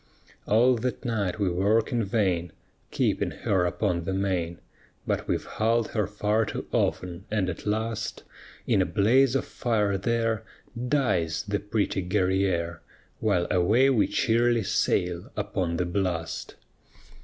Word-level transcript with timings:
_All 0.51 0.77
that 0.77 1.05
night 1.05 1.37
we 1.37 1.47
work 1.47 1.91
in 1.91 2.03
vain 2.03 2.51
Keeping 2.89 3.29
her 3.45 3.67
upon 3.67 4.03
the 4.03 4.15
main, 4.15 4.57
But 5.05 5.27
we've 5.27 5.45
hulled 5.45 5.89
her 5.89 6.07
far 6.07 6.43
too 6.43 6.65
often, 6.71 7.25
and 7.29 7.47
at 7.51 7.67
last 7.67 8.23
In 8.65 8.81
a 8.81 8.85
blaze 8.87 9.35
of 9.35 9.45
fire 9.45 9.99
there 9.99 10.43
Dies 10.87 11.43
the 11.47 11.59
pretty 11.59 12.01
Guerrière; 12.01 12.79
While 13.19 13.45
away 13.51 13.91
we 13.91 14.07
cheerly 14.07 14.63
sail 14.63 15.31
upon 15.37 15.77
the 15.77 15.85
blast. 15.85 16.55